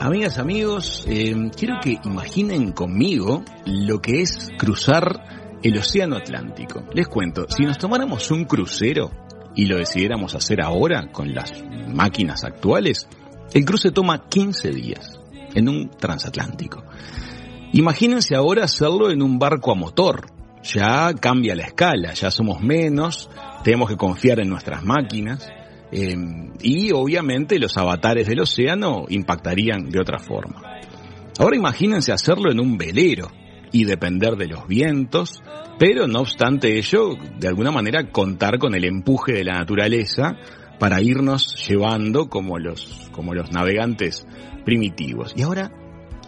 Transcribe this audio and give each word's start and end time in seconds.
Amigas, 0.00 0.38
amigos, 0.38 1.04
eh, 1.08 1.34
quiero 1.56 1.80
que 1.82 1.98
imaginen 2.04 2.72
conmigo 2.72 3.44
lo 3.66 4.00
que 4.00 4.22
es 4.22 4.50
cruzar 4.56 5.58
el 5.62 5.76
Océano 5.76 6.16
Atlántico. 6.16 6.84
Les 6.94 7.06
cuento, 7.08 7.46
si 7.48 7.64
nos 7.64 7.76
tomáramos 7.76 8.30
un 8.30 8.44
crucero 8.44 9.10
y 9.54 9.66
lo 9.66 9.76
decidiéramos 9.76 10.34
hacer 10.34 10.62
ahora 10.62 11.10
con 11.12 11.34
las 11.34 11.52
máquinas 11.88 12.44
actuales, 12.44 13.08
el 13.52 13.64
cruce 13.64 13.90
toma 13.90 14.28
15 14.28 14.70
días 14.70 15.20
en 15.54 15.68
un 15.68 15.90
transatlántico. 15.90 16.84
Imagínense 17.72 18.34
ahora 18.34 18.64
hacerlo 18.64 19.10
en 19.10 19.22
un 19.22 19.38
barco 19.38 19.72
a 19.72 19.74
motor. 19.74 20.26
Ya 20.62 21.12
cambia 21.14 21.54
la 21.54 21.64
escala, 21.64 22.14
ya 22.14 22.30
somos 22.30 22.60
menos, 22.60 23.28
tenemos 23.62 23.90
que 23.90 23.96
confiar 23.96 24.40
en 24.40 24.48
nuestras 24.48 24.82
máquinas 24.82 25.48
eh, 25.92 26.14
y 26.62 26.92
obviamente 26.92 27.58
los 27.58 27.76
avatares 27.76 28.26
del 28.26 28.40
océano 28.40 29.04
impactarían 29.08 29.88
de 29.90 30.00
otra 30.00 30.18
forma. 30.18 30.62
Ahora 31.38 31.56
imagínense 31.56 32.12
hacerlo 32.12 32.50
en 32.50 32.60
un 32.60 32.78
velero 32.78 33.28
y 33.72 33.84
depender 33.84 34.36
de 34.36 34.48
los 34.48 34.66
vientos, 34.66 35.42
pero 35.78 36.06
no 36.06 36.20
obstante 36.20 36.78
ello, 36.78 37.16
de 37.38 37.48
alguna 37.48 37.70
manera 37.70 38.10
contar 38.10 38.58
con 38.58 38.74
el 38.74 38.84
empuje 38.84 39.32
de 39.32 39.44
la 39.44 39.54
naturaleza 39.54 40.36
para 40.78 41.00
irnos 41.02 41.66
llevando 41.68 42.28
como 42.28 42.58
los, 42.58 43.08
como 43.12 43.34
los 43.34 43.50
navegantes 43.52 44.26
primitivos. 44.64 45.34
Y 45.36 45.42
ahora 45.42 45.72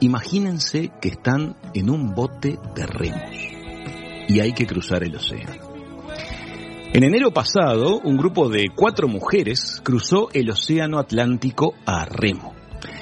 imagínense 0.00 0.90
que 1.00 1.08
están 1.08 1.56
en 1.74 1.90
un 1.90 2.14
bote 2.14 2.58
de 2.74 2.86
remos 2.86 3.58
y 4.28 4.40
hay 4.40 4.52
que 4.52 4.66
cruzar 4.66 5.02
el 5.04 5.16
océano. 5.16 5.67
En 6.90 7.04
enero 7.04 7.30
pasado, 7.30 8.00
un 8.02 8.16
grupo 8.16 8.48
de 8.48 8.68
cuatro 8.74 9.08
mujeres 9.08 9.80
cruzó 9.84 10.30
el 10.32 10.50
Océano 10.50 10.98
Atlántico 10.98 11.74
a 11.84 12.06
remo. 12.06 12.54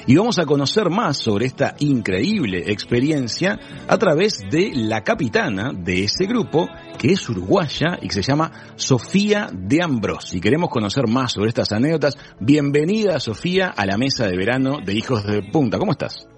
Y 0.08 0.16
vamos 0.16 0.40
a 0.40 0.44
conocer 0.44 0.90
más 0.90 1.16
sobre 1.16 1.46
esta 1.46 1.76
increíble 1.78 2.64
experiencia 2.66 3.58
a 3.86 3.96
través 3.96 4.40
de 4.50 4.72
la 4.74 5.02
capitana 5.02 5.72
de 5.72 6.02
ese 6.02 6.26
grupo, 6.26 6.68
que 6.98 7.12
es 7.12 7.28
uruguaya 7.28 7.96
y 8.02 8.08
que 8.08 8.14
se 8.14 8.22
llama 8.22 8.50
Sofía 8.74 9.48
de 9.52 9.80
Ambros. 9.80 10.30
Si 10.30 10.40
queremos 10.40 10.68
conocer 10.68 11.06
más 11.06 11.32
sobre 11.32 11.50
estas 11.50 11.70
anécdotas, 11.70 12.18
bienvenida 12.40 13.20
Sofía 13.20 13.68
a 13.68 13.86
la 13.86 13.96
mesa 13.96 14.26
de 14.26 14.36
verano 14.36 14.78
de 14.84 14.94
Hijos 14.94 15.24
de 15.24 15.42
Punta. 15.44 15.78
¿Cómo 15.78 15.92
estás? 15.92 16.28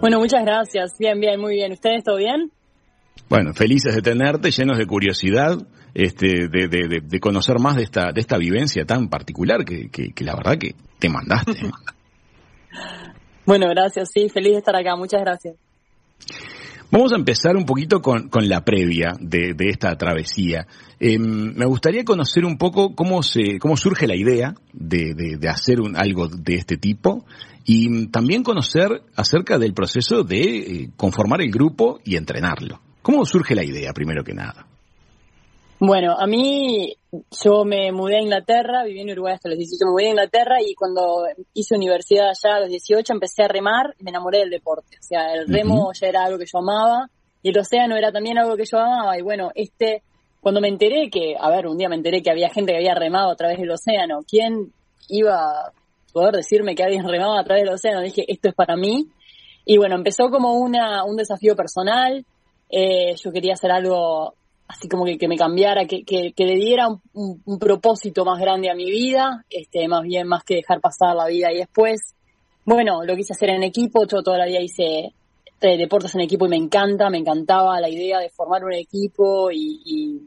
Bueno, 0.00 0.18
muchas 0.18 0.42
gracias. 0.42 0.94
Bien, 0.98 1.20
bien, 1.20 1.38
muy 1.38 1.54
bien. 1.54 1.72
¿Ustedes 1.72 2.02
todo 2.02 2.16
bien? 2.16 2.50
Bueno, 3.28 3.52
felices 3.52 3.94
de 3.94 4.02
tenerte, 4.02 4.50
llenos 4.50 4.78
de 4.78 4.86
curiosidad 4.86 5.58
este, 5.94 6.48
de, 6.48 6.68
de, 6.68 7.00
de, 7.02 7.20
conocer 7.20 7.58
más 7.58 7.76
de 7.76 7.82
esta, 7.82 8.12
de 8.12 8.20
esta 8.20 8.38
vivencia 8.38 8.84
tan 8.84 9.08
particular 9.08 9.64
que, 9.64 9.88
que, 9.90 10.12
que 10.12 10.24
la 10.24 10.34
verdad 10.34 10.58
que 10.58 10.74
te 10.98 11.08
mandaste. 11.08 11.58
bueno, 13.46 13.66
gracias, 13.68 14.10
sí, 14.12 14.28
feliz 14.28 14.52
de 14.52 14.58
estar 14.58 14.76
acá, 14.76 14.96
muchas 14.96 15.20
gracias. 15.20 15.56
Vamos 16.90 17.10
a 17.12 17.16
empezar 17.16 17.56
un 17.56 17.64
poquito 17.64 18.02
con, 18.02 18.28
con 18.28 18.50
la 18.50 18.66
previa 18.66 19.14
de, 19.18 19.54
de 19.54 19.70
esta 19.70 19.96
travesía. 19.96 20.66
Eh, 21.00 21.18
me 21.18 21.64
gustaría 21.64 22.04
conocer 22.04 22.44
un 22.44 22.58
poco 22.58 22.94
cómo 22.94 23.22
se, 23.22 23.58
cómo 23.58 23.78
surge 23.78 24.06
la 24.06 24.14
idea 24.14 24.54
de, 24.74 25.14
de, 25.14 25.38
de 25.38 25.48
hacer 25.48 25.80
un, 25.80 25.96
algo 25.96 26.28
de 26.28 26.56
este 26.56 26.76
tipo 26.76 27.24
y 27.64 28.08
también 28.08 28.42
conocer 28.42 29.02
acerca 29.16 29.58
del 29.58 29.72
proceso 29.72 30.22
de 30.22 30.42
eh, 30.42 30.90
conformar 30.94 31.40
el 31.40 31.50
grupo 31.50 31.98
y 32.04 32.16
entrenarlo. 32.16 32.82
¿Cómo 33.00 33.24
surge 33.24 33.54
la 33.54 33.64
idea, 33.64 33.94
primero 33.94 34.22
que 34.22 34.34
nada? 34.34 34.66
Bueno, 35.84 36.14
a 36.16 36.28
mí, 36.28 36.94
yo 37.42 37.64
me 37.64 37.90
mudé 37.90 38.18
a 38.18 38.22
Inglaterra, 38.22 38.84
viví 38.84 39.00
en 39.00 39.10
Uruguay 39.10 39.34
hasta 39.34 39.48
los 39.48 39.58
18, 39.58 39.84
me 39.86 39.90
mudé 39.90 40.06
a 40.06 40.10
Inglaterra 40.10 40.56
y 40.64 40.76
cuando 40.76 41.24
hice 41.54 41.74
universidad 41.74 42.28
allá 42.28 42.54
a 42.54 42.60
los 42.60 42.68
18 42.68 43.12
empecé 43.12 43.42
a 43.42 43.48
remar 43.48 43.92
y 43.98 44.04
me 44.04 44.10
enamoré 44.10 44.38
del 44.38 44.50
deporte. 44.50 44.98
O 45.00 45.02
sea, 45.02 45.34
el 45.34 45.48
remo 45.48 45.90
ya 46.00 46.06
era 46.06 46.22
algo 46.22 46.38
que 46.38 46.44
yo 46.44 46.60
amaba 46.60 47.10
y 47.42 47.50
el 47.50 47.58
océano 47.58 47.96
era 47.96 48.12
también 48.12 48.38
algo 48.38 48.56
que 48.56 48.62
yo 48.64 48.78
amaba. 48.78 49.18
Y 49.18 49.22
bueno, 49.22 49.50
este, 49.56 50.04
cuando 50.40 50.60
me 50.60 50.68
enteré 50.68 51.10
que, 51.10 51.34
a 51.36 51.50
ver, 51.50 51.66
un 51.66 51.76
día 51.76 51.88
me 51.88 51.96
enteré 51.96 52.22
que 52.22 52.30
había 52.30 52.48
gente 52.48 52.70
que 52.70 52.78
había 52.78 52.94
remado 52.94 53.32
a 53.32 53.34
través 53.34 53.58
del 53.58 53.72
océano, 53.72 54.20
¿quién 54.24 54.72
iba 55.08 55.34
a 55.34 55.72
poder 56.12 56.36
decirme 56.36 56.76
que 56.76 56.84
habían 56.84 57.08
remado 57.08 57.36
a 57.36 57.42
través 57.42 57.64
del 57.64 57.74
océano? 57.74 58.02
Dije, 58.02 58.24
esto 58.28 58.50
es 58.50 58.54
para 58.54 58.76
mí. 58.76 59.08
Y 59.64 59.78
bueno, 59.78 59.96
empezó 59.96 60.30
como 60.30 60.60
una, 60.60 61.02
un 61.02 61.16
desafío 61.16 61.56
personal. 61.56 62.24
Eh, 62.70 63.16
yo 63.16 63.32
quería 63.32 63.54
hacer 63.54 63.72
algo 63.72 64.36
así 64.72 64.88
como 64.88 65.04
que, 65.04 65.18
que 65.18 65.28
me 65.28 65.36
cambiara, 65.36 65.86
que, 65.86 66.02
que, 66.02 66.32
que 66.32 66.44
le 66.46 66.56
diera 66.56 66.88
un, 66.88 67.00
un, 67.12 67.42
un, 67.44 67.58
propósito 67.58 68.24
más 68.24 68.40
grande 68.40 68.70
a 68.70 68.74
mi 68.74 68.90
vida, 68.90 69.44
este, 69.50 69.86
más 69.86 70.02
bien 70.02 70.26
más 70.26 70.44
que 70.44 70.56
dejar 70.56 70.80
pasar 70.80 71.14
la 71.14 71.26
vida 71.26 71.52
y 71.52 71.58
después, 71.58 72.14
bueno, 72.64 73.04
lo 73.04 73.14
quise 73.14 73.34
hacer 73.34 73.50
en 73.50 73.62
equipo, 73.62 74.06
yo 74.06 74.22
toda 74.22 74.38
la 74.38 74.46
vida 74.46 74.60
hice 74.60 75.12
eh, 75.60 75.76
deportes 75.76 76.14
en 76.14 76.22
equipo 76.22 76.46
y 76.46 76.48
me 76.48 76.56
encanta, 76.56 77.10
me 77.10 77.18
encantaba 77.18 77.80
la 77.80 77.90
idea 77.90 78.18
de 78.18 78.30
formar 78.30 78.64
un 78.64 78.72
equipo 78.72 79.50
y, 79.50 79.82
y 79.84 80.20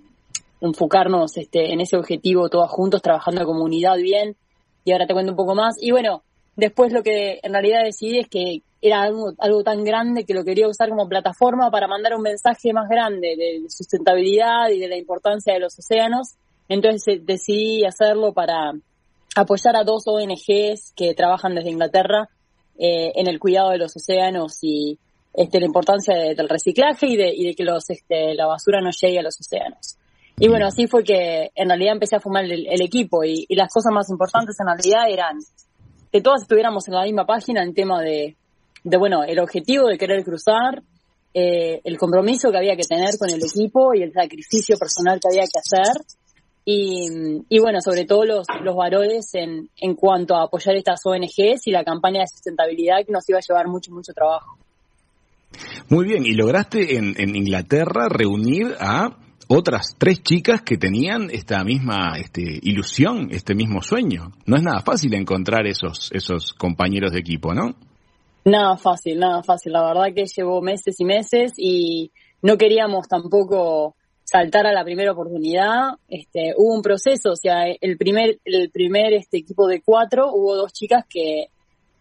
enfocarnos 0.61 1.35
este, 1.37 1.73
en 1.73 1.81
ese 1.81 1.97
objetivo 1.97 2.47
todos 2.47 2.69
juntos, 2.69 3.01
trabajando 3.01 3.41
en 3.41 3.47
comunidad 3.47 3.97
bien, 3.97 4.35
y 4.83 4.91
ahora 4.91 5.07
te 5.07 5.13
cuento 5.13 5.31
un 5.31 5.37
poco 5.37 5.55
más, 5.55 5.75
y 5.81 5.89
bueno, 5.89 6.21
después 6.55 6.91
lo 6.93 7.03
que 7.03 7.39
en 7.43 7.53
realidad 7.53 7.83
decidí 7.83 8.19
es 8.19 8.27
que 8.27 8.61
era 8.81 9.01
algo, 9.01 9.33
algo 9.39 9.63
tan 9.63 9.83
grande 9.83 10.25
que 10.25 10.33
lo 10.33 10.43
quería 10.43 10.67
usar 10.67 10.89
como 10.89 11.09
plataforma 11.09 11.71
para 11.71 11.87
mandar 11.87 12.15
un 12.15 12.21
mensaje 12.21 12.71
más 12.71 12.87
grande 12.87 13.35
de 13.35 13.69
sustentabilidad 13.69 14.69
y 14.69 14.79
de 14.79 14.87
la 14.87 14.97
importancia 14.97 15.53
de 15.53 15.59
los 15.59 15.77
océanos. 15.79 16.35
Entonces 16.69 17.25
decidí 17.25 17.83
hacerlo 17.83 18.33
para 18.33 18.73
apoyar 19.35 19.75
a 19.75 19.83
dos 19.83 20.03
ONGs 20.07 20.93
que 20.95 21.13
trabajan 21.15 21.55
desde 21.55 21.71
Inglaterra 21.71 22.29
eh, 22.77 23.11
en 23.15 23.27
el 23.27 23.39
cuidado 23.39 23.71
de 23.71 23.79
los 23.79 23.95
océanos 23.95 24.59
y 24.61 24.99
este, 25.33 25.59
la 25.59 25.65
importancia 25.65 26.15
de, 26.15 26.35
del 26.35 26.47
reciclaje 26.47 27.07
y 27.07 27.17
de, 27.17 27.33
y 27.35 27.45
de 27.45 27.55
que 27.55 27.63
los, 27.63 27.89
este, 27.89 28.35
la 28.35 28.45
basura 28.45 28.81
no 28.81 28.91
llegue 28.91 29.19
a 29.19 29.23
los 29.23 29.39
océanos. 29.39 29.97
Y 30.37 30.47
bueno, 30.47 30.67
así 30.67 30.87
fue 30.87 31.03
que 31.03 31.49
en 31.55 31.69
realidad 31.69 31.93
empecé 31.93 32.17
a 32.17 32.19
formar 32.19 32.43
el, 32.45 32.67
el 32.67 32.81
equipo 32.81 33.23
y 33.23 33.47
las 33.49 33.73
cosas 33.73 33.91
más 33.93 34.09
importantes 34.09 34.57
en 34.59 34.67
realidad 34.67 35.09
eran 35.09 35.39
que 36.15 36.21
todas 36.21 36.43
estuviéramos 36.43 36.87
en 36.87 36.93
la 36.93 37.03
misma 37.03 37.25
página 37.25 37.61
en 37.61 37.73
tema 37.73 38.01
de, 38.01 38.37
de 38.85 38.97
bueno, 38.97 39.25
el 39.25 39.37
objetivo 39.37 39.89
de 39.89 39.97
querer 39.97 40.23
cruzar, 40.23 40.81
eh, 41.33 41.81
el 41.83 41.97
compromiso 41.97 42.51
que 42.51 42.57
había 42.57 42.77
que 42.77 42.83
tener 42.87 43.17
con 43.19 43.29
el 43.29 43.43
equipo 43.43 43.93
y 43.93 44.01
el 44.01 44.13
sacrificio 44.13 44.77
personal 44.77 45.19
que 45.19 45.27
había 45.27 45.43
que 45.43 45.59
hacer. 45.59 46.05
Y, 46.63 47.43
y 47.49 47.59
bueno, 47.59 47.81
sobre 47.81 48.05
todo 48.05 48.23
los, 48.23 48.47
los 48.63 48.75
valores 48.77 49.29
en, 49.33 49.69
en 49.75 49.95
cuanto 49.95 50.35
a 50.35 50.43
apoyar 50.43 50.77
estas 50.77 51.01
ONGs 51.03 51.67
y 51.67 51.71
la 51.71 51.83
campaña 51.83 52.21
de 52.21 52.27
sustentabilidad 52.27 53.05
que 53.05 53.11
nos 53.11 53.27
iba 53.27 53.39
a 53.39 53.45
llevar 53.45 53.67
mucho, 53.67 53.91
mucho 53.91 54.13
trabajo. 54.13 54.57
Muy 55.89 56.05
bien, 56.05 56.25
y 56.25 56.31
lograste 56.31 56.95
en, 56.95 57.13
en 57.17 57.35
Inglaterra 57.35 58.07
reunir 58.07 58.73
a 58.79 59.17
otras 59.47 59.95
tres 59.97 60.21
chicas 60.23 60.61
que 60.61 60.77
tenían 60.77 61.29
esta 61.31 61.63
misma 61.63 62.17
este, 62.17 62.59
ilusión, 62.61 63.29
este 63.31 63.55
mismo 63.55 63.81
sueño. 63.81 64.31
No 64.45 64.55
es 64.55 64.63
nada 64.63 64.81
fácil 64.81 65.13
encontrar 65.13 65.67
esos, 65.67 66.11
esos 66.11 66.53
compañeros 66.53 67.11
de 67.11 67.19
equipo, 67.19 67.53
¿no? 67.53 67.75
Nada 68.45 68.77
fácil, 68.77 69.19
nada 69.19 69.43
fácil. 69.43 69.73
La 69.73 69.85
verdad 69.85 70.13
que 70.15 70.25
llevó 70.25 70.61
meses 70.61 70.95
y 70.99 71.05
meses 71.05 71.53
y 71.57 72.11
no 72.41 72.57
queríamos 72.57 73.07
tampoco 73.07 73.95
saltar 74.23 74.67
a 74.67 74.73
la 74.73 74.83
primera 74.83 75.11
oportunidad. 75.11 75.95
Este, 76.07 76.53
hubo 76.57 76.75
un 76.75 76.81
proceso, 76.81 77.31
o 77.31 77.35
sea, 77.35 77.65
el 77.79 77.97
primer, 77.97 78.39
el 78.45 78.69
primer 78.69 79.13
este 79.13 79.37
equipo 79.37 79.67
de 79.67 79.81
cuatro, 79.81 80.31
hubo 80.31 80.55
dos 80.55 80.73
chicas 80.73 81.05
que 81.09 81.47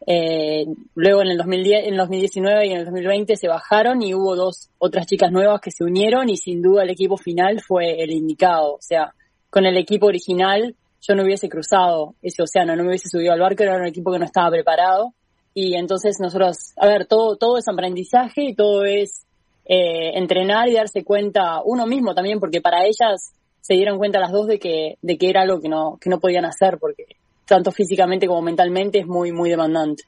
eh, 0.07 0.67
luego 0.95 1.23
en 1.23 1.29
el 1.29 1.39
2010, 1.39 1.87
en 1.87 1.97
2019 1.97 2.67
y 2.67 2.71
en 2.73 2.79
el 2.79 2.85
2020 2.85 3.37
se 3.37 3.49
bajaron 3.49 4.03
y 4.03 4.15
hubo 4.15 4.37
dos 4.37 4.69
otras 4.79 5.07
chicas 5.07 5.33
nuevas 5.33 5.61
que 5.61 5.71
se 5.71 5.85
unieron 5.85 6.29
y 6.29 6.37
sin 6.37 6.61
duda 6.61 6.83
el 6.83 6.91
equipo 6.91 7.17
final 7.17 7.61
fue 7.61 8.03
el 8.03 8.11
indicado. 8.11 8.75
O 8.75 8.83
sea, 8.83 9.15
con 9.49 9.65
el 9.65 9.77
equipo 9.77 10.07
original 10.07 10.75
yo 11.01 11.15
no 11.15 11.23
hubiese 11.23 11.49
cruzado 11.49 12.15
ese 12.23 12.43
océano, 12.43 12.77
no 12.77 12.83
me 12.83 12.91
hubiese 12.91 13.09
subido 13.09 13.33
al 13.33 13.41
barco, 13.41 13.63
era 13.63 13.77
un 13.77 13.87
equipo 13.87 14.13
que 14.13 14.19
no 14.19 14.25
estaba 14.25 14.51
preparado. 14.51 15.13
Y 15.55 15.77
entonces 15.77 16.19
nosotros, 16.21 16.73
a 16.77 16.87
ver, 16.87 17.07
todo, 17.07 17.37
todo 17.37 17.59
es 17.59 17.69
aprendizaje 17.69 18.43
y 18.43 18.55
todo 18.55 18.85
es 18.85 19.25
eh, 19.67 20.19
entrenar 20.19 20.69
y 20.69 20.75
darse 20.75 21.05
cuenta 21.05 21.63
uno 21.65 21.87
mismo 21.87 22.15
también, 22.15 22.41
porque 22.41 22.61
para 22.61 22.85
ellas 22.85 23.33
se 23.61 23.75
dieron 23.75 23.99
cuenta 23.99 24.19
las 24.19 24.33
dos 24.33 24.47
de 24.47 24.59
que, 24.59 24.99
de 25.01 25.17
que 25.17 25.31
era 25.31 25.43
algo 25.43 25.61
que 25.61 25.69
no, 25.69 25.97
que 26.01 26.11
no 26.11 26.21
podían 26.21 26.45
hacer, 26.45 26.79
porque 26.79 27.05
tanto 27.47 27.71
físicamente 27.71 28.27
como 28.27 28.43
mentalmente 28.43 29.01
es 29.01 29.07
muy, 29.07 29.33
muy 29.33 29.51
demandante. 29.51 30.05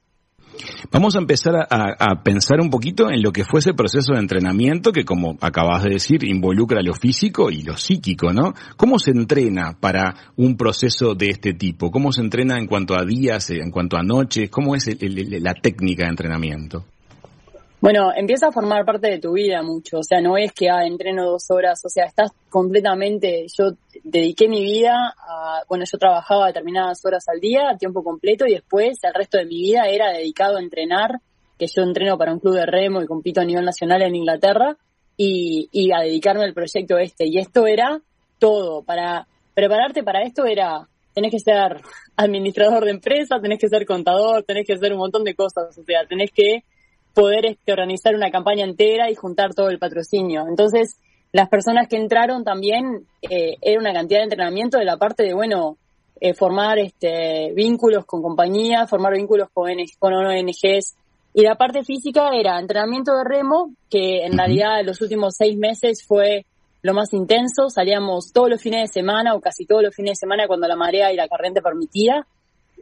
Vamos 0.91 1.17
a 1.17 1.19
empezar 1.19 1.55
a, 1.57 1.67
a, 1.99 2.23
pensar 2.23 2.61
un 2.61 2.71
poquito 2.71 3.11
en 3.11 3.23
lo 3.23 3.33
que 3.33 3.45
fue 3.45 3.61
ese 3.61 3.75
proceso 3.75 4.15
de 4.15 4.21
entrenamiento 4.21 4.93
que, 4.93 5.05
como 5.05 5.37
acabas 5.41 5.83
de 5.83 5.91
decir, 5.91 6.25
involucra 6.25 6.81
lo 6.83 6.95
físico 6.95 7.51
y 7.51 7.63
lo 7.63 7.77
psíquico, 7.77 8.33
¿no? 8.33 8.55
¿Cómo 8.77 8.99
se 8.99 9.11
entrena 9.11 9.77
para 9.79 10.15
un 10.37 10.57
proceso 10.57 11.15
de 11.15 11.27
este 11.27 11.53
tipo? 11.53 11.91
¿Cómo 11.91 12.13
se 12.13 12.23
entrena 12.23 12.59
en 12.59 12.67
cuanto 12.67 12.95
a 12.95 13.05
días, 13.05 13.51
en 13.51 13.71
cuanto 13.71 13.97
a 13.97 14.03
noches? 14.03 14.49
¿Cómo 14.49 14.75
es 14.75 14.87
el, 14.89 15.43
la 15.43 15.55
técnica 15.55 16.05
de 16.05 16.11
entrenamiento? 16.11 16.85
Bueno, 17.87 18.11
empieza 18.13 18.49
a 18.49 18.53
formar 18.53 18.85
parte 18.85 19.09
de 19.09 19.21
tu 19.21 19.35
vida 19.35 19.63
mucho, 19.63 19.99
o 19.99 20.03
sea, 20.03 20.21
no 20.21 20.37
es 20.37 20.51
que 20.53 20.69
ah, 20.69 20.85
entreno 20.85 21.25
dos 21.25 21.45
horas, 21.51 21.81
o 21.85 21.89
sea, 21.89 22.07
estás 22.07 22.33
completamente, 22.51 23.47
yo 23.57 23.77
dediqué 24.03 24.49
mi 24.49 24.61
vida 24.61 25.15
a, 25.17 25.63
bueno, 25.69 25.85
yo 25.89 25.97
trabajaba 25.97 26.49
determinadas 26.49 27.05
horas 27.05 27.29
al 27.29 27.39
día, 27.39 27.71
a 27.71 27.79
tiempo 27.79 28.03
completo, 28.03 28.45
y 28.45 28.55
después 28.55 28.99
el 29.05 29.15
resto 29.15 29.39
de 29.39 29.45
mi 29.45 29.61
vida 29.61 29.87
era 29.87 30.11
dedicado 30.11 30.57
a 30.57 30.63
entrenar, 30.63 31.21
que 31.57 31.69
yo 31.69 31.83
entreno 31.83 32.19
para 32.19 32.33
un 32.33 32.41
club 32.41 32.57
de 32.57 32.67
remo 32.67 33.03
y 33.03 33.07
compito 33.07 33.41
a 33.41 33.45
nivel 33.45 33.65
nacional 33.65 34.03
en 34.03 34.17
Inglaterra, 34.17 34.77
y, 35.17 35.69
y 35.71 35.93
a 35.93 36.01
dedicarme 36.01 36.43
al 36.43 36.55
proyecto 36.55 36.99
este. 36.99 37.29
Y 37.29 37.39
esto 37.39 37.69
era 37.69 38.01
todo, 38.41 38.83
para 38.83 39.29
prepararte 39.55 40.03
para 40.03 40.25
esto 40.25 40.45
era, 40.45 40.89
tenés 41.15 41.31
que 41.31 41.39
ser 41.39 41.83
administrador 42.17 42.85
de 42.85 42.91
empresa, 42.91 43.39
tenés 43.41 43.61
que 43.61 43.69
ser 43.69 43.87
contador, 43.87 44.43
tenés 44.43 44.67
que 44.67 44.77
ser 44.77 44.93
un 44.93 44.99
montón 44.99 45.23
de 45.23 45.37
cosas, 45.37 45.79
o 45.79 45.85
sea, 45.85 46.05
tenés 46.09 46.33
que 46.33 46.65
poder 47.17 47.47
este, 47.47 47.73
organizar 47.73 48.15
una 48.15 48.31
campaña 48.31 48.67
entera 48.67 49.11
y 49.11 49.15
juntar 49.15 49.55
todo 49.55 49.71
el 49.71 49.79
patrocinio. 49.79 50.45
Entonces, 50.47 50.99
las 51.33 51.49
personas 51.49 51.89
que 51.89 51.97
entraron 51.97 52.45
también 52.45 53.07
eh, 53.23 53.57
era 53.63 53.81
una 53.81 53.95
cantidad 53.95 54.19
de 54.19 54.25
entrenamiento 54.25 54.77
de 54.77 54.85
la 54.85 54.99
parte 54.99 55.23
de, 55.23 55.33
bueno, 55.33 55.79
eh, 56.21 56.35
formar 56.35 56.79
este, 56.79 57.53
vínculos 57.55 58.05
con 58.05 58.21
compañías, 58.21 58.91
formar 58.91 59.15
vínculos 59.15 59.49
con, 59.55 59.71
con 59.99 60.13
ONGs. 60.13 60.95
Y 61.33 61.43
la 61.43 61.55
parte 61.55 61.85
física 61.85 62.29
era 62.35 62.61
entrenamiento 62.61 63.17
de 63.17 63.25
remo, 63.25 63.71
que 63.89 64.27
en 64.27 64.37
realidad 64.37 64.85
los 64.85 65.01
últimos 65.01 65.37
seis 65.39 65.57
meses 65.57 66.05
fue 66.07 66.45
lo 66.83 66.93
más 66.93 67.15
intenso. 67.15 67.71
Salíamos 67.71 68.31
todos 68.31 68.51
los 68.51 68.61
fines 68.61 68.83
de 68.83 69.01
semana 69.01 69.35
o 69.35 69.41
casi 69.41 69.65
todos 69.65 69.83
los 69.83 69.95
fines 69.95 70.13
de 70.13 70.27
semana 70.27 70.47
cuando 70.47 70.69
la 70.69 70.77
marea 70.77 71.11
y 71.11 71.17
la 71.17 71.29
corriente 71.29 71.63
permitía 71.63 72.27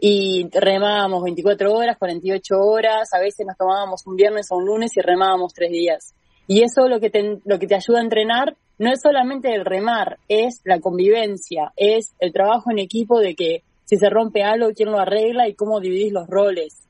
y 0.00 0.48
remábamos 0.52 1.22
24 1.22 1.72
horas, 1.72 1.96
48 1.98 2.54
horas, 2.56 3.12
a 3.12 3.20
veces 3.20 3.46
nos 3.46 3.56
tomábamos 3.56 4.06
un 4.06 4.16
viernes 4.16 4.48
o 4.50 4.56
un 4.56 4.66
lunes 4.66 4.96
y 4.96 5.00
remábamos 5.00 5.54
tres 5.54 5.70
días. 5.70 6.14
Y 6.46 6.62
eso 6.62 6.88
lo 6.88 7.00
que 7.00 7.10
te, 7.10 7.38
lo 7.44 7.58
que 7.58 7.66
te 7.66 7.74
ayuda 7.74 8.00
a 8.00 8.02
entrenar 8.02 8.56
no 8.78 8.92
es 8.92 9.00
solamente 9.00 9.54
el 9.54 9.64
remar, 9.64 10.18
es 10.28 10.60
la 10.64 10.80
convivencia, 10.80 11.72
es 11.76 12.14
el 12.18 12.32
trabajo 12.32 12.70
en 12.70 12.78
equipo 12.78 13.20
de 13.20 13.34
que 13.34 13.62
si 13.84 13.96
se 13.96 14.10
rompe 14.10 14.42
algo, 14.42 14.72
quién 14.74 14.90
lo 14.90 14.98
arregla 14.98 15.48
y 15.48 15.54
cómo 15.54 15.80
dividís 15.80 16.12
los 16.12 16.26
roles. 16.26 16.80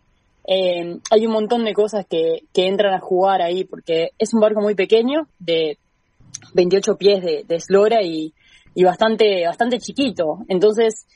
Eh, 0.46 0.98
hay 1.10 1.26
un 1.26 1.32
montón 1.32 1.64
de 1.64 1.72
cosas 1.72 2.06
que, 2.06 2.44
que 2.52 2.66
entran 2.66 2.94
a 2.94 3.00
jugar 3.00 3.42
ahí 3.42 3.64
porque 3.64 4.10
es 4.18 4.32
un 4.34 4.40
barco 4.40 4.60
muy 4.60 4.74
pequeño, 4.74 5.26
de 5.38 5.78
28 6.54 6.96
pies 6.96 7.22
de, 7.22 7.44
de 7.46 7.56
eslora 7.56 8.02
y, 8.02 8.32
y 8.74 8.84
bastante, 8.84 9.46
bastante 9.46 9.78
chiquito. 9.78 10.38
Entonces, 10.48 11.06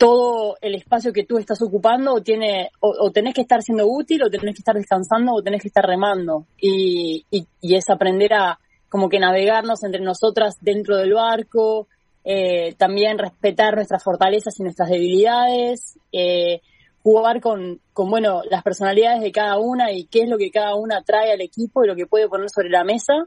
todo 0.00 0.56
el 0.62 0.74
espacio 0.76 1.12
que 1.12 1.26
tú 1.26 1.36
estás 1.36 1.60
ocupando 1.60 2.14
o 2.14 2.22
tiene 2.22 2.70
o, 2.80 3.10
tenés 3.10 3.34
que 3.34 3.42
estar 3.42 3.60
siendo 3.60 3.86
útil 3.86 4.22
o 4.22 4.30
tenés 4.30 4.54
que 4.54 4.60
estar 4.60 4.74
descansando 4.74 5.34
o 5.34 5.42
tenés 5.42 5.60
que 5.60 5.68
estar 5.68 5.84
remando. 5.84 6.46
Y, 6.58 7.26
y, 7.30 7.46
es 7.74 7.90
aprender 7.90 8.32
a 8.32 8.58
como 8.88 9.10
que 9.10 9.18
navegarnos 9.18 9.84
entre 9.84 10.00
nosotras 10.00 10.56
dentro 10.62 10.96
del 10.96 11.12
barco 11.12 11.86
eh, 12.24 12.74
también 12.78 13.18
respetar 13.18 13.74
nuestras 13.74 14.02
fortalezas 14.02 14.58
y 14.58 14.62
nuestras 14.62 14.88
debilidades 14.88 15.98
eh, 16.12 16.62
jugar 17.02 17.42
con, 17.42 17.80
con 17.92 18.08
bueno 18.08 18.40
las 18.48 18.62
personalidades 18.62 19.20
de 19.20 19.32
cada 19.32 19.58
una 19.58 19.92
y 19.92 20.06
qué 20.06 20.22
es 20.22 20.30
lo 20.30 20.38
que 20.38 20.50
cada 20.50 20.76
una 20.76 21.02
trae 21.02 21.32
al 21.32 21.42
equipo 21.42 21.84
y 21.84 21.88
lo 21.88 21.94
que 21.94 22.06
puede 22.06 22.26
poner 22.26 22.48
sobre 22.48 22.70
la 22.70 22.84
mesa. 22.84 23.26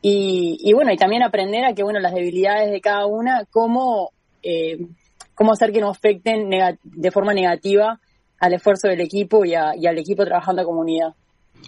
Y, 0.00 0.58
y 0.60 0.74
bueno 0.74 0.92
y 0.92 0.96
también 0.96 1.24
aprender 1.24 1.64
a 1.64 1.74
que 1.74 1.82
bueno 1.82 1.98
las 1.98 2.14
debilidades 2.14 2.70
de 2.70 2.80
cada 2.80 3.06
una 3.06 3.46
cómo 3.50 4.12
eh, 4.44 4.78
cómo 5.34 5.52
hacer 5.52 5.72
que 5.72 5.80
no 5.80 5.90
afecten 5.90 6.50
de 6.82 7.10
forma 7.10 7.34
negativa 7.34 8.00
al 8.38 8.54
esfuerzo 8.54 8.88
del 8.88 9.00
equipo 9.00 9.44
y, 9.44 9.54
al 9.54 9.98
equipo 9.98 10.24
trabajando 10.24 10.62
en 10.62 10.68
comunidad. 10.68 11.14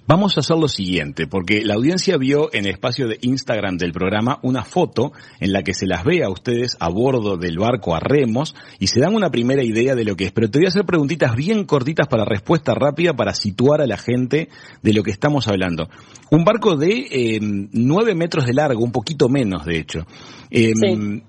Vamos 0.06 0.36
a 0.36 0.40
hacer 0.40 0.58
lo 0.58 0.68
siguiente, 0.68 1.26
porque 1.26 1.64
la 1.64 1.74
audiencia 1.74 2.18
vio 2.18 2.52
en 2.52 2.66
el 2.66 2.72
espacio 2.72 3.08
de 3.08 3.18
Instagram 3.22 3.78
del 3.78 3.92
programa 3.92 4.38
una 4.42 4.62
foto 4.62 5.12
en 5.40 5.52
la 5.52 5.62
que 5.62 5.72
se 5.72 5.86
las 5.86 6.04
ve 6.04 6.22
a 6.22 6.28
ustedes 6.28 6.76
a 6.80 6.90
bordo 6.90 7.38
del 7.38 7.58
barco 7.58 7.94
a 7.94 8.00
remos 8.00 8.54
y 8.78 8.88
se 8.88 9.00
dan 9.00 9.14
una 9.14 9.30
primera 9.30 9.64
idea 9.64 9.94
de 9.94 10.04
lo 10.04 10.14
que 10.14 10.24
es. 10.24 10.32
Pero 10.32 10.50
te 10.50 10.58
voy 10.58 10.66
a 10.66 10.68
hacer 10.68 10.84
preguntitas 10.84 11.34
bien 11.34 11.64
cortitas 11.64 12.08
para 12.08 12.26
respuesta 12.26 12.74
rápida 12.74 13.14
para 13.14 13.32
situar 13.32 13.80
a 13.80 13.86
la 13.86 13.96
gente 13.96 14.50
de 14.82 14.92
lo 14.92 15.02
que 15.02 15.12
estamos 15.12 15.48
hablando. 15.48 15.88
Un 16.30 16.44
barco 16.44 16.76
de 16.76 17.06
eh, 17.10 17.40
nueve 17.40 18.14
metros 18.14 18.44
de 18.44 18.52
largo, 18.52 18.84
un 18.84 18.92
poquito 18.92 19.30
menos 19.30 19.64
de 19.64 19.78
hecho. 19.78 20.06
Em, 20.50 21.22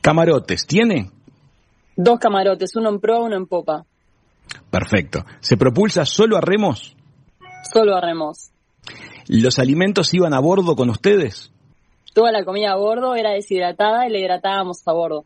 camarotes, 0.00 0.66
¿tiene? 0.66 1.10
Dos 2.00 2.20
camarotes, 2.20 2.76
uno 2.76 2.90
en 2.90 3.00
proa, 3.00 3.24
uno 3.24 3.36
en 3.36 3.46
popa. 3.46 3.84
Perfecto. 4.70 5.24
¿Se 5.40 5.56
propulsa 5.56 6.04
solo 6.04 6.36
a 6.36 6.40
remos? 6.40 6.96
Solo 7.72 7.96
a 7.96 8.00
remos. 8.00 8.52
¿Los 9.26 9.58
alimentos 9.58 10.14
iban 10.14 10.32
a 10.32 10.38
bordo 10.38 10.76
con 10.76 10.90
ustedes? 10.90 11.50
Toda 12.14 12.30
la 12.30 12.44
comida 12.44 12.70
a 12.70 12.76
bordo 12.76 13.16
era 13.16 13.32
deshidratada 13.32 14.06
y 14.06 14.12
la 14.12 14.20
hidratábamos 14.20 14.80
a 14.86 14.92
bordo. 14.92 15.24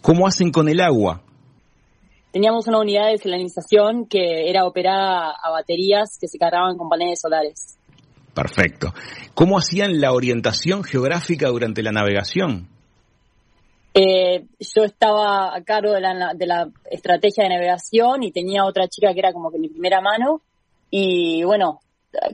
¿Cómo 0.00 0.26
hacen 0.26 0.52
con 0.52 0.70
el 0.70 0.80
agua? 0.80 1.20
Teníamos 2.32 2.66
una 2.66 2.80
unidad 2.80 3.10
de 3.10 3.18
salinización 3.18 4.06
que 4.06 4.48
era 4.48 4.64
operada 4.64 5.32
a 5.32 5.50
baterías 5.50 6.16
que 6.18 6.28
se 6.28 6.38
cargaban 6.38 6.78
con 6.78 6.88
paneles 6.88 7.20
solares. 7.20 7.76
Perfecto. 8.32 8.94
¿Cómo 9.34 9.58
hacían 9.58 10.00
la 10.00 10.12
orientación 10.12 10.82
geográfica 10.82 11.48
durante 11.48 11.82
la 11.82 11.92
navegación? 11.92 12.73
Eh, 13.94 14.46
yo 14.58 14.82
estaba 14.82 15.54
a 15.54 15.62
cargo 15.62 15.92
de 15.92 16.00
la, 16.00 16.34
de 16.34 16.46
la 16.46 16.68
estrategia 16.90 17.44
de 17.44 17.50
navegación 17.50 18.24
y 18.24 18.32
tenía 18.32 18.64
otra 18.64 18.88
chica 18.88 19.14
que 19.14 19.20
era 19.20 19.32
como 19.32 19.52
que 19.52 19.58
mi 19.58 19.68
primera 19.68 20.00
mano 20.00 20.42
y 20.90 21.44
bueno, 21.44 21.80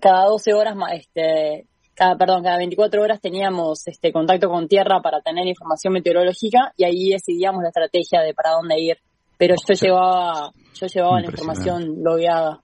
cada 0.01 0.25
12 0.27 0.55
horas, 0.55 0.75
este, 0.93 1.67
cada, 1.95 2.17
perdón, 2.17 2.43
cada 2.43 2.57
24 2.59 3.03
horas 3.03 3.21
teníamos 3.21 3.87
este 3.87 4.12
contacto 4.12 4.49
con 4.49 4.69
tierra 4.69 5.01
para 5.03 5.21
tener 5.21 5.47
información 5.47 5.93
meteorológica 5.93 6.73
y 6.77 6.85
ahí 6.85 7.11
decidíamos 7.11 7.62
la 7.62 7.69
estrategia 7.69 8.21
de 8.21 8.35
para 8.35 8.53
dónde 8.53 8.81
ir. 8.81 8.97
Pero 9.39 9.55
yo 9.57 9.75
llevaba, 9.75 10.53
yo 10.75 10.87
llevaba 10.87 11.21
la 11.21 11.27
información 11.27 12.03
logueada. 12.03 12.61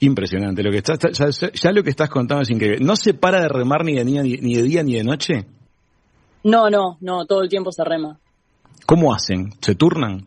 Impresionante. 0.00 0.62
Lo 0.62 0.70
que 0.70 0.78
estás, 0.78 0.98
ya, 1.12 1.48
ya, 1.50 1.72
lo 1.72 1.82
que 1.82 1.90
estás 1.90 2.10
contando 2.10 2.42
es 2.42 2.50
increíble. 2.50 2.84
¿No 2.84 2.94
se 2.96 3.14
para 3.14 3.40
de 3.40 3.48
remar 3.48 3.84
ni 3.84 3.94
de, 3.94 4.04
ni, 4.04 4.20
ni 4.20 4.54
de 4.54 4.62
día 4.62 4.82
ni 4.82 4.94
de 4.94 5.04
noche? 5.04 5.46
No, 6.44 6.70
no, 6.70 6.98
no, 7.00 7.24
todo 7.26 7.42
el 7.42 7.48
tiempo 7.48 7.72
se 7.72 7.84
rema. 7.84 8.18
¿Cómo 8.86 9.14
hacen? 9.14 9.52
¿Se 9.60 9.74
turnan? 9.74 10.26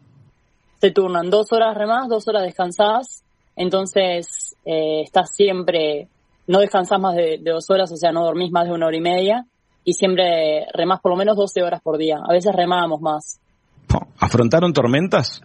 Se 0.79 0.91
turnan, 0.91 1.29
dos 1.29 1.51
horas 1.51 1.75
remás, 1.75 2.08
dos 2.10 2.27
horas 2.27 2.43
descansadas. 2.43 3.24
Entonces, 3.55 4.55
eh, 4.65 5.01
estás 5.03 5.34
siempre, 5.36 6.08
no 6.48 6.60
descansás 6.60 7.00
más 7.00 7.15
de, 7.15 7.39
dos 7.43 7.70
horas, 7.70 7.91
o 7.91 7.98
sea, 7.98 8.12
no 8.12 8.24
dormís 8.24 8.51
más 8.51 8.65
de 8.65 8.74
una 8.74 8.88
hora 8.88 8.98
y 8.98 9.01
media. 9.01 9.46
Y 9.84 9.93
siempre 9.93 10.67
remás 10.74 11.01
por 11.01 11.12
lo 11.12 11.17
menos 11.17 11.36
12 11.36 11.63
horas 11.63 11.81
por 11.81 11.98
día. 11.98 12.17
A 12.24 12.31
veces 12.31 12.53
remábamos 12.55 13.01
más. 13.01 13.39
¿Afrontaron 14.20 14.74
tormentas? 14.74 15.41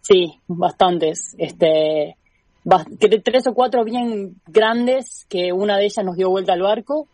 Sí, 0.00 0.40
bastantes. 0.48 1.34
Este, 1.38 2.16
tres 3.22 3.46
o 3.46 3.54
cuatro 3.54 3.84
bien 3.84 4.36
grandes, 4.46 5.26
que 5.28 5.52
una 5.52 5.76
de 5.76 5.84
ellas 5.84 6.04
nos 6.04 6.16
dio 6.16 6.30
vuelta 6.30 6.54
al 6.54 6.62
barco, 6.62 7.06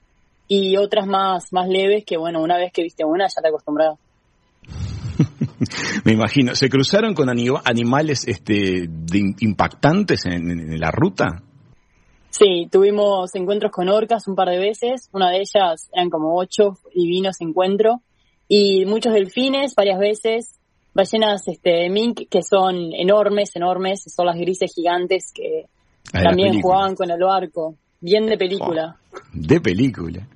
y 0.49 0.77
otras 0.77 1.07
más, 1.07 1.53
más 1.53 1.69
leves, 1.69 2.05
que 2.05 2.17
bueno, 2.17 2.41
una 2.41 2.57
vez 2.57 2.73
que 2.73 2.83
viste 2.83 3.05
una 3.05 3.27
ya 3.27 3.43
te 3.43 3.49
acostumbras. 3.49 3.99
Me 6.05 6.13
imagino. 6.13 6.55
¿Se 6.55 6.69
cruzaron 6.69 7.15
con 7.15 7.29
animales 7.31 8.27
este, 8.27 8.89
impactantes 9.41 10.27
en, 10.27 10.79
la 10.79 10.91
ruta? 10.91 11.43
Sí, 12.31 12.69
tuvimos 12.71 13.35
encuentros 13.35 13.73
con 13.73 13.89
orcas 13.89 14.29
un 14.29 14.35
par 14.35 14.49
de 14.51 14.59
veces. 14.59 15.09
Una 15.13 15.31
de 15.31 15.39
ellas 15.39 15.89
eran 15.93 16.11
como 16.11 16.37
ocho 16.37 16.79
divinos 16.95 17.41
encuentros. 17.41 17.97
Y 18.49 18.85
muchos 18.85 19.15
delfines 19.15 19.75
varias 19.75 19.99
veces. 19.99 20.59
Ballenas 20.95 21.47
este, 21.49 21.89
mink 21.91 22.29
que 22.31 22.43
son 22.43 22.93
enormes, 22.93 23.55
enormes. 23.57 24.05
Son 24.15 24.27
las 24.27 24.37
grises 24.37 24.73
gigantes 24.75 25.33
que 25.35 25.67
ah, 26.13 26.23
también 26.23 26.61
jugaban 26.61 26.95
con 26.95 27.11
el 27.11 27.21
barco. 27.21 27.77
Bien 28.01 28.27
de 28.27 28.37
película. 28.37 28.99
De 29.37 29.61
película. 29.61 30.29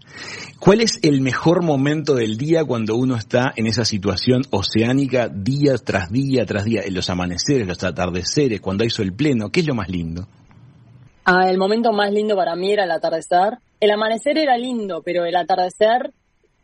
¿Cuál 0.58 0.82
es 0.82 0.98
el 1.02 1.20
mejor 1.20 1.62
momento 1.62 2.14
del 2.14 2.36
día 2.36 2.64
cuando 2.64 2.96
uno 2.96 3.16
está 3.16 3.52
en 3.56 3.66
esa 3.66 3.84
situación 3.84 4.42
oceánica 4.50 5.28
día 5.28 5.74
tras 5.78 6.10
día 6.10 6.44
tras 6.44 6.64
día? 6.64 6.82
En 6.84 6.94
los 6.94 7.08
amaneceres, 7.08 7.66
los 7.66 7.82
atardeceres, 7.82 8.60
cuando 8.60 8.84
hay 8.84 8.90
sol 8.90 9.12
pleno, 9.12 9.50
¿qué 9.50 9.60
es 9.60 9.66
lo 9.66 9.74
más 9.74 9.88
lindo? 9.88 10.26
Ah, 11.24 11.48
el 11.48 11.58
momento 11.58 11.92
más 11.92 12.12
lindo 12.12 12.36
para 12.36 12.56
mí 12.56 12.72
era 12.72 12.84
el 12.84 12.90
atardecer. 12.90 13.58
El 13.78 13.90
amanecer 13.90 14.36
era 14.36 14.58
lindo, 14.58 15.02
pero 15.02 15.24
el 15.24 15.36
atardecer 15.36 16.12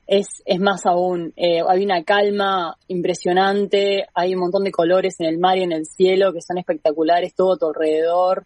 es, 0.07 0.43
es 0.45 0.61
más 0.61 0.85
aún. 0.87 1.33
Eh, 1.37 1.63
hay 1.67 1.85
una 1.85 2.03
calma 2.05 2.77
impresionante, 2.89 4.07
hay 4.15 4.35
un 4.35 4.41
montón 4.41 4.65
de 4.65 4.73
colores 4.73 5.17
en 5.21 5.27
el 5.27 5.39
mar 5.39 5.57
y 5.57 5.63
en 5.63 5.73
el 5.73 5.87
cielo 5.87 6.33
que 6.33 6.43
son 6.43 6.59
espectaculares, 6.59 7.35
todo 7.35 7.55
a 7.55 7.59
tu 7.59 7.67
alrededor. 7.67 8.45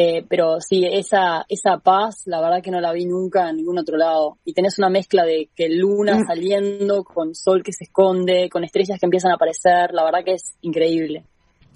Eh, 0.00 0.24
pero 0.28 0.60
sí, 0.60 0.84
esa, 0.88 1.44
esa 1.48 1.78
paz, 1.78 2.22
la 2.26 2.40
verdad 2.40 2.62
que 2.62 2.70
no 2.70 2.80
la 2.80 2.92
vi 2.92 3.04
nunca 3.04 3.50
en 3.50 3.56
ningún 3.56 3.80
otro 3.80 3.96
lado. 3.96 4.38
Y 4.44 4.52
tenés 4.52 4.78
una 4.78 4.88
mezcla 4.88 5.24
de 5.24 5.48
que 5.56 5.68
luna 5.68 6.18
mm. 6.18 6.26
saliendo, 6.28 7.02
con 7.02 7.34
sol 7.34 7.64
que 7.64 7.72
se 7.72 7.82
esconde, 7.82 8.48
con 8.48 8.62
estrellas 8.62 9.00
que 9.00 9.06
empiezan 9.06 9.32
a 9.32 9.34
aparecer, 9.34 9.90
la 9.92 10.04
verdad 10.04 10.20
que 10.24 10.34
es 10.34 10.54
increíble. 10.60 11.24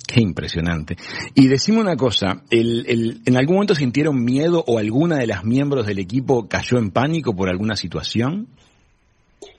Qué 0.06 0.20
impresionante. 0.20 0.94
Y 1.34 1.48
decime 1.48 1.80
una 1.80 1.96
cosa, 1.96 2.44
¿el, 2.48 3.20
¿en 3.26 3.36
algún 3.36 3.56
momento 3.56 3.74
sintieron 3.74 4.22
miedo 4.22 4.62
o 4.68 4.78
alguna 4.78 5.16
de 5.16 5.26
las 5.26 5.42
miembros 5.42 5.84
del 5.84 5.98
equipo 5.98 6.46
cayó 6.46 6.78
en 6.78 6.92
pánico 6.92 7.34
por 7.34 7.48
alguna 7.48 7.74
situación? 7.74 8.46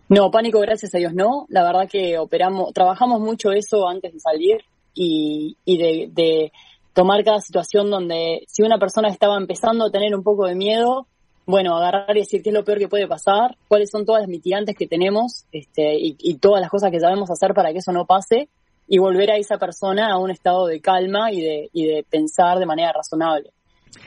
No, 0.08 0.32
pánico 0.32 0.62
gracias 0.62 0.96
a 0.96 1.00
Dios 1.00 1.14
no. 1.14 1.48
La 1.50 1.64
verdad 1.66 1.90
que 1.92 2.18
operamos, 2.18 2.72
trabajamos 2.74 3.20
mucho 3.20 3.52
eso 3.52 3.90
antes 3.90 4.14
de 4.14 4.20
salir 4.22 4.58
y, 4.94 5.58
de, 5.66 6.52
tomar 6.94 7.24
cada 7.24 7.40
situación 7.42 7.90
donde 7.90 8.44
si 8.48 8.62
una 8.62 8.78
persona 8.78 9.10
estaba 9.10 9.38
empezando 9.38 9.86
a 9.86 9.92
tener 9.92 10.16
un 10.16 10.24
poco 10.24 10.46
de 10.46 10.56
miedo, 10.56 11.08
bueno, 11.46 11.76
agarrar 11.76 12.16
y 12.16 12.22
decir 12.22 12.42
qué 12.42 12.50
es 12.50 12.56
lo 12.56 12.64
peor 12.64 12.80
que 12.80 12.88
puede 12.88 13.08
pasar, 13.08 13.58
cuáles 13.68 13.90
son 13.92 14.06
todas 14.06 14.22
las 14.22 14.30
mitigantes 14.30 14.76
que 14.78 14.88
tenemos 14.88 15.46
este, 15.52 15.96
y, 15.98 16.36
todas 16.36 16.62
las 16.62 16.70
cosas 16.70 16.92
que 16.92 17.00
sabemos 17.00 17.30
hacer 17.30 17.54
para 17.54 17.72
que 17.72 17.80
eso 17.80 17.92
no 17.92 18.06
pase 18.06 18.50
y 18.88 18.98
volver 18.98 19.32
a 19.32 19.38
esa 19.38 19.58
persona 19.58 20.12
a 20.12 20.18
un 20.18 20.32
estado 20.32 20.68
de 20.68 20.80
calma 20.80 21.32
y 21.32 21.42
de, 21.42 21.70
y 21.74 21.86
de 21.86 22.06
pensar 22.10 22.60
de 22.60 22.66
manera 22.66 22.94
razonable. 22.94 23.52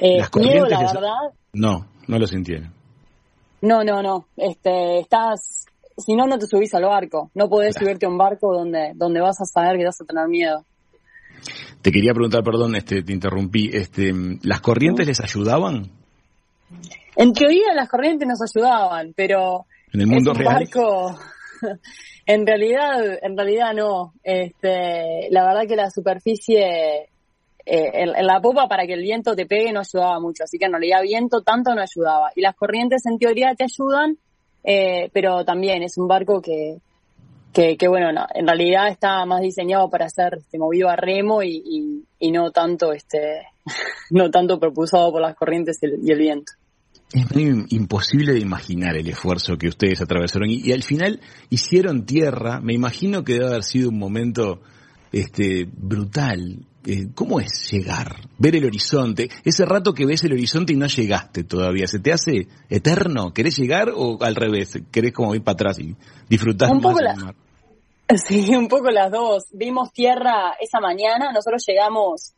Eh, 0.01 0.23
miedo, 0.37 0.67
la 0.67 0.81
verdad. 0.81 1.33
No, 1.53 1.87
no 2.07 2.19
lo 2.19 2.27
sintieron. 2.27 2.73
No, 3.63 3.83
no, 3.83 4.03
no. 4.03 4.27
Este, 4.37 4.99
estás, 5.01 5.67
si 5.97 6.15
no, 6.15 6.27
no 6.27 6.39
te 6.39 6.47
subís 6.47 6.75
al 6.75 6.85
barco. 6.85 7.31
No 7.35 7.49
podés 7.49 7.75
subirte 7.75 8.07
a 8.07 8.09
un 8.09 8.19
barco 8.19 8.55
donde, 8.55 8.93
donde 8.95 9.21
vas 9.21 9.41
a 9.41 9.45
saber 9.45 9.79
que 9.79 9.87
vas 9.87 10.01
a 10.01 10.05
tener 10.05 10.29
miedo. 10.29 10.65
Te 11.87 11.93
quería 11.93 12.13
preguntar, 12.13 12.43
perdón, 12.43 12.75
este, 12.75 13.05
te 13.05 13.13
interrumpí. 13.13 13.71
Este, 13.73 14.13
¿las 14.43 14.61
corrientes 14.61 15.07
les 15.07 15.21
ayudaban? 15.21 15.89
En 17.15 17.33
teoría 17.33 17.75
las 17.77 17.89
corrientes 17.89 18.27
nos 18.27 18.41
ayudaban, 18.43 19.13
pero 19.15 19.67
en 19.93 20.01
el 20.01 20.09
mundo 20.09 20.33
es 20.33 20.39
un 20.39 20.45
barco 20.45 21.17
en 22.27 22.45
realidad, 22.45 23.21
en 23.23 23.37
realidad 23.37 23.73
no. 23.73 24.15
Este, 24.25 25.29
la 25.31 25.45
verdad 25.45 25.69
que 25.69 25.77
la 25.77 25.89
superficie 25.89 27.03
eh, 27.65 27.91
en, 27.95 28.27
la 28.27 28.41
popa 28.41 28.67
para 28.67 28.85
que 28.85 28.95
el 28.95 29.03
viento 29.03 29.37
te 29.37 29.47
pegue 29.47 29.73
no 29.73 29.79
ayudaba 29.79 30.19
mucho, 30.19 30.43
así 30.43 30.59
que 30.59 30.65
en 30.65 30.73
realidad 30.73 31.03
viento 31.03 31.43
tanto 31.43 31.73
no 31.73 31.83
ayudaba. 31.83 32.33
Y 32.35 32.41
las 32.41 32.57
corrientes 32.57 33.07
en 33.07 33.21
teoría 33.21 33.55
te 33.55 33.63
ayudan, 33.63 34.19
eh, 34.65 35.09
pero 35.13 35.45
también 35.45 35.85
es 35.85 35.99
un 35.99 36.09
barco 36.09 36.43
que, 36.43 36.79
que, 37.79 37.89
bueno, 37.89 38.09
en 38.35 38.47
realidad 38.47 38.89
está 38.89 39.25
más 39.25 39.41
diseñado 39.41 39.89
para 39.89 40.09
ser 40.09 40.35
este, 40.39 40.59
movido 40.59 40.89
a 40.89 40.97
remo 40.97 41.43
y, 41.43 42.05
y, 42.19 42.31
no 42.31 42.51
tanto 42.51 42.93
este, 42.93 43.47
no 44.11 44.31
tanto 44.31 44.61
propulsado 44.61 45.11
por 45.13 45.23
las 45.23 45.35
corrientes 45.35 45.79
y 45.83 46.11
el 46.11 46.19
viento 46.19 46.53
es 47.13 47.73
imposible 47.73 48.33
de 48.33 48.41
imaginar 48.41 48.97
el 48.97 49.09
esfuerzo 49.09 49.57
que 49.57 49.69
ustedes 49.69 50.01
atravesaron 50.01 50.51
y, 50.51 50.73
al 50.73 50.83
final 50.83 51.21
hicieron 51.51 52.05
tierra. 52.05 52.61
Me 52.61 52.75
imagino 52.75 53.25
que 53.25 53.35
debe 53.35 53.47
haber 53.47 53.63
sido 53.63 53.91
un 53.91 53.99
momento 53.99 54.61
este 55.13 55.69
brutal. 55.71 56.67
Eh, 56.85 57.09
¿Cómo 57.15 57.41
es 57.41 57.69
llegar? 57.71 58.29
Ver 58.39 58.57
el 58.57 58.65
horizonte. 58.65 59.29
Ese 59.45 59.65
rato 59.65 59.93
que 59.93 60.07
ves 60.07 60.23
el 60.25 60.33
horizonte 60.33 60.73
y 60.73 60.77
no 60.77 60.87
llegaste 60.87 61.45
todavía, 61.45 61.87
¿se 61.87 61.99
te 61.99 62.13
hace 62.13 62.49
eterno? 62.69 63.33
¿Querés 63.33 63.57
llegar 63.57 63.93
o 63.95 64.23
al 64.23 64.37
revés? 64.37 64.79
¿Querés 64.91 65.13
como 65.13 65.35
ir 65.35 65.43
para 65.43 65.55
atrás 65.55 65.79
y 65.81 65.97
disfrutar 66.29 66.71
un 66.71 66.81
poco 66.81 67.01
mar? 67.03 67.35
Sí, 68.29 68.55
un 68.55 68.69
poco 68.69 68.91
las 68.91 69.11
dos. 69.11 69.47
Vimos 69.53 69.93
tierra 69.93 70.55
esa 70.61 70.81
mañana, 70.81 71.33
nosotros 71.33 71.65
llegamos 71.67 72.35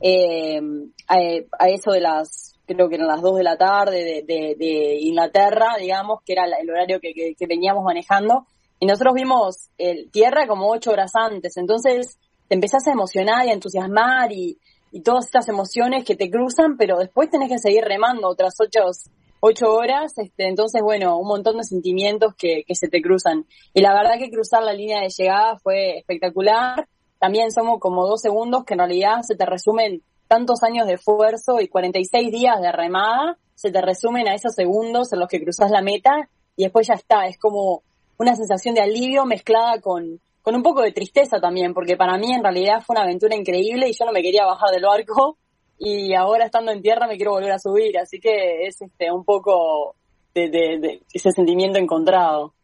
eh, 0.00 0.60
a, 1.08 1.68
eso 1.68 1.90
de 1.90 2.00
las 2.00 2.54
creo 2.66 2.88
que 2.88 2.96
eran 2.96 3.08
las 3.08 3.22
2 3.22 3.38
de 3.38 3.42
la 3.42 3.56
tarde 3.56 4.24
de, 4.26 4.98
Inglaterra, 5.00 5.76
digamos, 5.78 6.20
que 6.22 6.34
era 6.34 6.44
el 6.44 6.68
horario 6.68 7.00
que, 7.00 7.46
veníamos 7.48 7.82
manejando, 7.82 8.46
y 8.78 8.84
nosotros 8.84 9.14
vimos 9.14 9.70
tierra 10.12 10.46
como 10.46 10.70
ocho 10.70 10.90
horas 10.90 11.12
antes, 11.14 11.56
entonces 11.56 12.18
te 12.46 12.54
empezás 12.54 12.86
a 12.86 12.92
emocionar 12.92 13.46
y 13.46 13.50
a 13.50 13.54
entusiasmar 13.54 14.32
y, 14.32 14.58
todas 15.02 15.26
estas 15.26 15.48
emociones 15.48 16.04
que 16.04 16.14
te 16.14 16.30
cruzan, 16.30 16.76
pero 16.76 16.98
después 16.98 17.30
tenés 17.30 17.48
que 17.48 17.58
seguir 17.58 17.84
remando 17.84 18.28
otras 18.28 18.54
ocho, 18.60 18.90
ocho 19.40 19.72
horas, 19.72 20.12
este, 20.18 20.48
entonces 20.48 20.82
bueno, 20.82 21.18
un 21.18 21.28
montón 21.28 21.56
de 21.56 21.64
sentimientos 21.64 22.34
que, 22.36 22.64
que 22.66 22.74
se 22.74 22.88
te 22.88 23.00
cruzan. 23.02 23.46
Y 23.74 23.80
la 23.80 23.94
verdad 23.94 24.18
que 24.18 24.30
cruzar 24.30 24.62
la 24.62 24.72
línea 24.72 25.00
de 25.00 25.08
llegada 25.08 25.58
fue 25.58 25.98
espectacular, 25.98 26.88
también 27.18 27.50
somos 27.50 27.80
como 27.80 28.06
dos 28.06 28.20
segundos 28.20 28.64
que 28.64 28.74
en 28.74 28.80
realidad 28.80 29.22
se 29.22 29.36
te 29.36 29.44
resumen 29.44 30.02
tantos 30.28 30.62
años 30.62 30.86
de 30.86 30.94
esfuerzo 30.94 31.60
y 31.60 31.68
46 31.68 32.30
días 32.30 32.60
de 32.60 32.70
remada 32.70 33.38
se 33.58 33.72
te 33.72 33.82
resumen 33.82 34.28
a 34.28 34.34
esos 34.34 34.54
segundos 34.54 35.12
en 35.12 35.18
los 35.18 35.28
que 35.28 35.42
cruzas 35.42 35.72
la 35.72 35.82
meta 35.82 36.28
y 36.54 36.62
después 36.62 36.86
ya 36.86 36.94
está. 36.94 37.26
Es 37.26 37.38
como 37.38 37.82
una 38.16 38.36
sensación 38.36 38.72
de 38.76 38.82
alivio 38.82 39.24
mezclada 39.24 39.80
con, 39.80 40.20
con 40.42 40.54
un 40.54 40.62
poco 40.62 40.80
de 40.82 40.92
tristeza 40.92 41.40
también, 41.40 41.74
porque 41.74 41.96
para 41.96 42.16
mí 42.18 42.32
en 42.32 42.44
realidad 42.44 42.84
fue 42.86 42.94
una 42.94 43.02
aventura 43.02 43.34
increíble 43.34 43.88
y 43.88 43.94
yo 43.98 44.04
no 44.04 44.12
me 44.12 44.22
quería 44.22 44.46
bajar 44.46 44.70
del 44.70 44.84
barco 44.84 45.38
y 45.78 46.14
ahora 46.14 46.44
estando 46.44 46.72
en 46.72 46.82
tierra 46.82 47.06
me 47.06 47.16
quiero 47.16 47.32
volver 47.32 47.52
a 47.52 47.58
subir, 47.58 47.98
así 47.98 48.20
que 48.20 48.66
es 48.66 48.80
este 48.80 49.10
un 49.12 49.24
poco 49.24 49.94
de 50.34 51.00
ese 51.12 51.32
sentimiento 51.32 51.78
encontrado. 51.78 52.54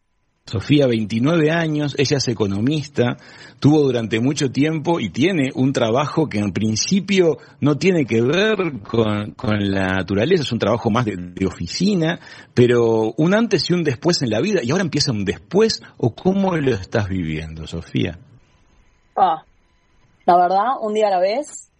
Sofía, 0.46 0.86
29 0.86 1.50
años, 1.50 1.94
ella 1.96 2.18
es 2.18 2.28
economista, 2.28 3.16
tuvo 3.60 3.80
durante 3.80 4.20
mucho 4.20 4.50
tiempo 4.50 5.00
y 5.00 5.08
tiene 5.08 5.50
un 5.54 5.72
trabajo 5.72 6.28
que 6.28 6.38
en 6.38 6.52
principio 6.52 7.38
no 7.60 7.78
tiene 7.78 8.04
que 8.04 8.20
ver 8.20 8.82
con, 8.82 9.34
la 9.70 9.86
naturaleza, 9.86 10.42
es 10.42 10.52
un 10.52 10.58
trabajo 10.58 10.90
más 10.90 11.06
de, 11.06 11.46
oficina, 11.46 12.20
pero 12.52 13.14
un 13.16 13.32
antes 13.32 13.70
y 13.70 13.72
un 13.72 13.84
después 13.84 14.20
en 14.20 14.28
la 14.28 14.42
vida, 14.42 14.60
y 14.62 14.70
ahora 14.70 14.84
empieza 14.84 15.12
un 15.12 15.24
después, 15.24 15.82
o 15.96 16.14
cómo 16.14 16.54
lo 16.56 16.74
estás 16.74 17.08
viviendo, 17.08 17.66
Sofía? 17.66 18.18
Ah, 19.16 19.44
la 20.26 20.36
verdad, 20.36 20.72
un 20.82 20.92
día 20.92 21.06
a 21.06 21.10
la 21.10 21.20
vez. 21.20 21.70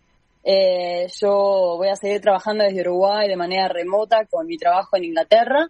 Eh, 0.45 1.07
yo 1.21 1.77
voy 1.79 1.89
a 1.89 1.97
seguir 1.97 2.21
trabajando 2.21 2.65
desde 2.65 2.83
Uruguay 2.83 3.29
de 3.29 3.37
manera 3.37 3.69
remota 3.69 4.27
con 4.27 4.47
mi 4.47 4.59
trabajo 4.59 4.97
en 4.97 5.05
Inglaterra, 5.05 5.69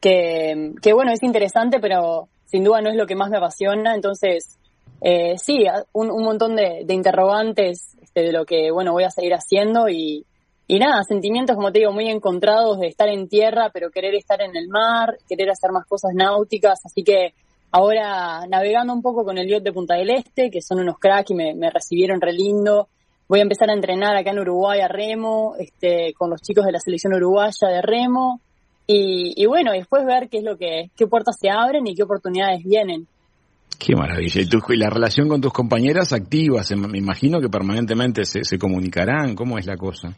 que, 0.00 0.72
que 0.80 0.92
bueno, 0.92 1.12
es 1.12 1.22
interesante, 1.22 1.80
pero 1.80 2.28
sin 2.44 2.64
duda 2.64 2.80
no 2.80 2.90
es 2.90 2.96
lo 2.96 3.06
que 3.06 3.16
más 3.16 3.30
me 3.30 3.38
apasiona, 3.38 3.94
entonces 3.94 4.58
eh, 5.04 5.36
sí, 5.36 5.64
un, 5.92 6.08
montón 6.22 6.54
de, 6.54 6.86
interrogantes 6.88 7.96
este, 8.00 8.20
de 8.20 8.32
lo 8.32 8.44
que, 8.44 8.70
bueno, 8.70 8.92
voy 8.92 9.02
a 9.02 9.10
seguir 9.10 9.34
haciendo 9.34 9.88
y, 9.88 10.24
y 10.68 10.78
nada, 10.78 11.02
sentimientos, 11.02 11.56
como 11.56 11.72
te 11.72 11.80
digo, 11.80 11.90
muy 11.90 12.08
encontrados 12.08 12.78
de 12.78 12.86
estar 12.86 13.08
en 13.08 13.28
tierra, 13.28 13.70
pero 13.74 13.90
querer 13.90 14.14
estar 14.14 14.40
en 14.40 14.54
el 14.54 14.68
mar, 14.68 15.18
querer 15.28 15.50
hacer 15.50 15.72
más 15.72 15.86
cosas 15.86 16.12
náuticas, 16.14 16.80
así 16.84 17.02
que 17.02 17.34
ahora 17.72 18.46
navegando 18.46 18.92
un 18.92 19.02
poco 19.02 19.24
con 19.24 19.38
el 19.38 19.48
yacht 19.48 19.64
de 19.64 19.72
Punta 19.72 19.96
del 19.96 20.10
Este, 20.10 20.50
que 20.50 20.62
son 20.62 20.78
unos 20.78 20.98
cracks 21.00 21.32
y 21.32 21.34
me, 21.34 21.70
recibieron 21.70 22.20
re 22.20 22.32
lindo, 22.32 22.88
voy 23.28 23.40
a 23.40 23.42
empezar 23.42 23.70
a 23.70 23.74
entrenar 23.74 24.16
acá 24.16 24.30
en 24.30 24.40
Uruguay 24.40 24.80
a 24.80 24.88
remo, 24.88 25.54
este, 25.58 26.12
con 26.14 26.30
los 26.30 26.42
chicos 26.42 26.64
de 26.64 26.72
la 26.72 26.80
selección 26.80 27.14
uruguaya 27.14 27.68
de 27.68 27.82
remo, 27.82 28.40
y, 28.86 29.46
bueno, 29.46 29.72
después 29.72 30.04
ver 30.04 30.28
qué 30.28 30.38
es 30.38 30.44
lo 30.44 30.58
que, 30.58 30.90
qué 30.96 31.06
puertas 31.06 31.36
se 31.40 31.48
abren 31.48 31.86
y 31.86 31.94
qué 31.94 32.02
oportunidades 32.02 32.62
vienen. 32.62 33.06
Qué 33.78 33.96
maravilla. 33.96 34.42
¿Y, 34.42 34.76
la 34.76 34.90
relación 34.90 35.28
con 35.28 35.40
tus 35.40 35.52
compañeras 35.52 36.12
activas? 36.12 36.70
Me 36.76 36.98
imagino 36.98 37.40
que 37.40 37.48
permanentemente 37.48 38.24
se, 38.24 38.44
se 38.44 38.58
comunicarán. 38.58 39.34
¿Cómo 39.34 39.56
es 39.56 39.66
la 39.66 39.76
cosa? 39.76 40.14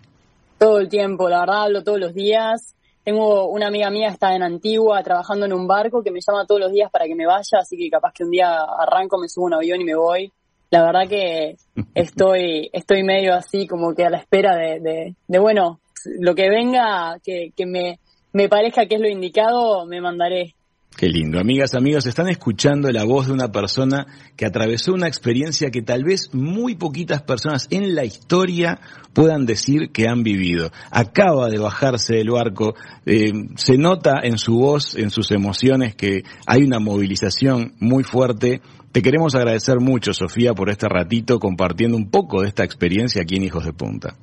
Todo 0.59 0.79
el 0.81 0.89
tiempo, 0.89 1.29
la 1.29 1.41
verdad, 1.41 1.63
hablo 1.65 1.85
todos 1.85 2.01
los 2.01 2.15
días. 2.15 2.75
Tengo 3.05 3.49
una 3.49 3.69
amiga 3.69 3.91
mía 3.91 4.09
está 4.09 4.35
en 4.35 4.43
Antigua 4.43 5.03
trabajando 5.03 5.45
en 5.45 5.53
un 5.53 5.67
barco 5.67 6.03
que 6.03 6.11
me 6.11 6.21
llama 6.27 6.47
todos 6.47 6.63
los 6.63 6.73
días 6.73 6.91
para 6.91 7.05
que 7.05 7.15
me 7.15 7.27
vaya, 7.27 7.59
así 7.61 7.77
que 7.77 7.91
capaz 7.91 8.13
que 8.15 8.25
un 8.25 8.31
día 8.31 8.61
arranco, 8.79 9.19
me 9.19 9.29
subo 9.29 9.45
a 9.45 9.49
un 9.49 9.55
avión 9.55 9.81
y 9.83 9.85
me 9.85 9.95
voy. 9.95 10.33
La 10.75 10.83
verdad 10.83 11.09
que 11.09 11.55
estoy, 11.95 12.69
estoy 12.73 13.05
medio 13.05 13.35
así 13.35 13.69
como 13.69 13.95
que 13.95 14.05
a 14.05 14.11
la 14.11 14.19
espera 14.19 14.57
de, 14.57 15.15
de, 15.29 15.39
bueno, 15.39 15.79
lo 16.19 16.35
que 16.35 16.51
venga, 16.51 17.21
que, 17.23 17.53
que 17.57 17.65
me, 17.65 18.01
me 18.33 18.49
parezca 18.49 18.87
que 18.87 18.97
es 18.97 19.01
lo 19.01 19.09
indicado, 19.09 19.87
me 19.87 20.01
mandaré. 20.01 20.57
Qué 20.97 21.09
lindo. 21.09 21.39
Amigas, 21.41 21.75
amigos, 21.75 22.07
están 22.07 22.29
escuchando 22.29 22.91
la 22.91 23.05
voz 23.05 23.27
de 23.29 23.33
una 23.33 23.53
persona 23.53 24.07
que 24.37 24.47
atravesó 24.47 24.93
una 24.93 25.07
experiencia 25.07 25.71
que 25.71 25.83
tal 25.83 26.03
vez 26.03 26.31
muy 26.33 26.75
poquitas 26.75 27.23
personas 27.23 27.69
en 27.71 27.95
la 27.95 28.05
historia 28.05 28.81
puedan 29.13 29.47
decir 29.47 29.91
que 29.93 30.09
han 30.09 30.25
vivido. 30.25 30.71
Acaba 30.91 31.51
de 31.51 31.59
bajarse 31.59 32.17
del 32.17 32.31
barco, 32.31 32.75
eh, 33.07 33.33
se 33.57 33.77
nota 33.77 34.21
en 34.23 34.39
su 34.39 34.55
voz, 34.55 34.97
en 34.97 35.11
sus 35.11 35.31
emociones, 35.31 35.95
que 35.95 36.23
hay 36.47 36.63
una 36.63 36.81
movilización 36.81 37.75
muy 37.79 38.03
fuerte. 38.03 38.61
Te 38.95 39.03
queremos 39.03 39.35
agradecer 39.35 39.81
mucho, 39.81 40.15
Sofía, 40.15 40.55
por 40.55 40.71
este 40.71 40.89
ratito 40.89 41.41
compartiendo 41.41 41.97
un 41.97 42.13
poco 42.13 42.43
de 42.43 42.47
esta 42.47 42.63
experiencia 42.63 43.23
aquí 43.23 43.35
en 43.35 43.43
Hijos 43.43 43.65
de 43.65 43.73
Punta. 43.73 44.15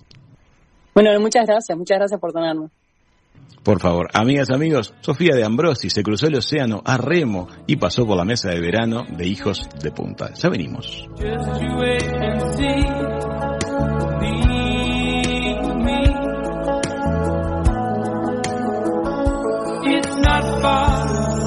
Bueno, 0.96 1.10
muchas 1.20 1.46
gracias, 1.46 1.78
muchas 1.78 1.98
gracias 1.98 2.18
por 2.22 2.32
tenerme. 2.32 2.70
Por 3.64 3.82
favor, 3.82 4.08
amigas, 4.14 4.50
amigos, 4.50 4.94
Sofía 5.02 5.36
de 5.36 5.44
Ambrosi 5.44 5.90
se 5.90 6.04
cruzó 6.04 6.28
el 6.28 6.36
océano 6.36 6.82
a 6.86 6.96
remo 6.96 7.50
y 7.68 7.76
pasó 7.76 8.06
por 8.06 8.16
la 8.16 8.24
mesa 8.24 8.50
de 8.50 8.62
verano 8.62 9.04
de 9.10 9.28
Hijos 9.28 9.68
de 9.84 9.92
Punta. 9.92 10.32
Ya 10.36 10.48
venimos. 10.48 11.06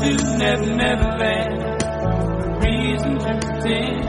It's 0.06 1.53
sing 3.64 4.03